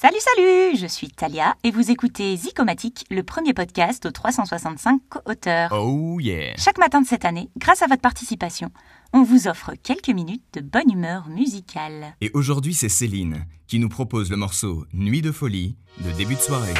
[0.00, 5.72] Salut, salut Je suis Talia et vous écoutez Zicomatique, le premier podcast aux 365 co-auteurs.
[5.72, 8.70] Oh yeah Chaque matin de cette année, grâce à votre participation,
[9.12, 12.14] on vous offre quelques minutes de bonne humeur musicale.
[12.20, 16.40] Et aujourd'hui, c'est Céline qui nous propose le morceau Nuit de folie de début de
[16.40, 16.74] soirée.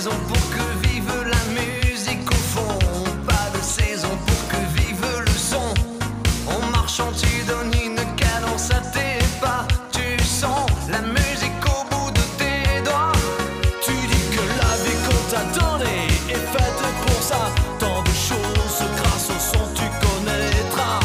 [0.00, 2.78] Saison pour que vive la musique au fond.
[3.26, 5.74] Pas de saison pour que vive le son.
[6.46, 9.66] En marchant, tu donnes une cadence à tes pas.
[9.92, 13.12] Tu sens la musique au bout de tes doigts.
[13.84, 17.42] Tu dis que la vie qu'on t'a donnée est faite pour ça.
[17.78, 21.00] Tant de choses grâce au son, tu connaîtras.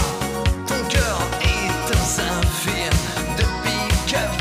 [0.69, 2.89] Ton cœur est un saphir
[3.37, 4.31] de pick-up.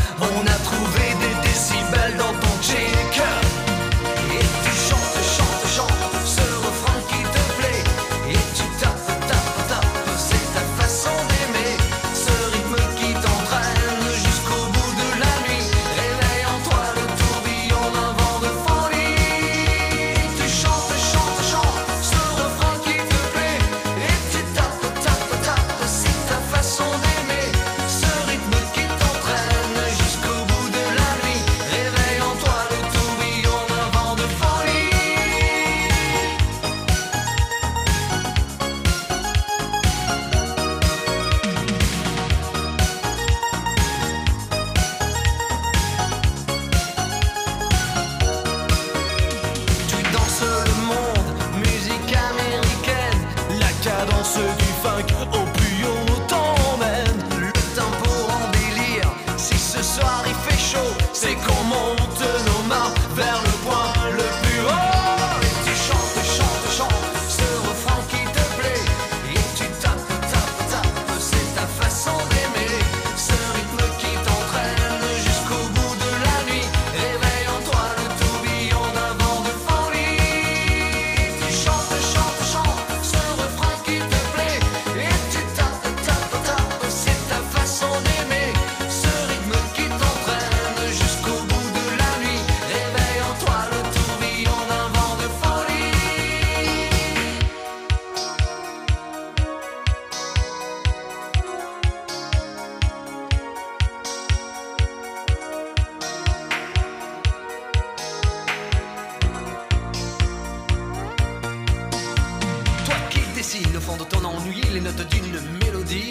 [113.55, 116.09] Dessines au fond de ton ennui les notes d'une mélodie.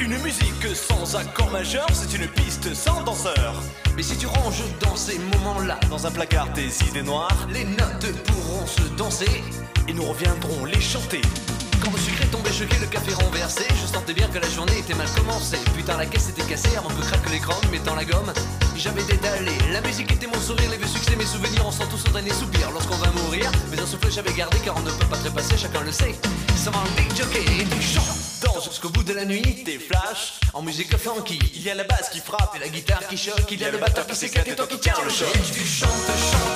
[0.00, 3.62] Une musique sans accord majeur, c'est une piste sans danseur.
[3.96, 8.12] Mais si tu ranges dans ces moments-là, Dans un placard tes idées noires, les notes
[8.26, 9.42] pourront se danser.
[9.88, 11.20] et nous reviendrons les chanter.
[11.82, 14.94] Quand le est tombé choqué, le café renversé, je sentais bien que la journée était
[14.94, 15.60] mal commencée.
[15.76, 18.32] Putain, la caisse était cassée avant que craque l'écran, mettant la gomme.
[18.78, 22.08] J'avais dédalé, la musique était mon sourire, les vieux succès, mes souvenirs, on sent tous
[22.08, 23.50] au dernier soupir lorsqu'on va mourir.
[23.70, 26.14] Mais un souffle j'avais gardé car on ne peut pas trépasser, chacun le sait.
[26.56, 28.04] Ça va un big jockey et chantes.
[28.42, 31.38] Danse jusqu'au bout de la nuit, Des flashs, en musique funky.
[31.54, 33.70] il y a la basse qui frappe Et la guitare qui choque, il y a
[33.70, 35.32] le batteur qui s'éclate et toi qui tiens le choc.
[35.52, 36.55] Tu chantes, chantes